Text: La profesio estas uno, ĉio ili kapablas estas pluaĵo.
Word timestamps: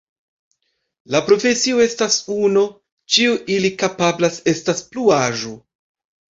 La 1.15 1.21
profesio 1.27 1.83
estas 1.85 2.17
uno, 2.49 2.65
ĉio 3.17 3.37
ili 3.59 3.73
kapablas 3.85 4.43
estas 4.57 4.85
pluaĵo. 4.93 5.57